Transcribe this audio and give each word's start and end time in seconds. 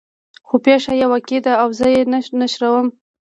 خو 0.47 0.55
پېښه 0.65 0.93
يې 0.99 1.05
واقعي 1.11 1.39
ده 1.45 1.53
او 1.61 1.69
زه 1.79 1.85
یې 1.95 2.01
نشروم. 2.41 2.87